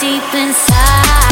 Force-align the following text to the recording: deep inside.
deep 0.00 0.34
inside. 0.34 1.25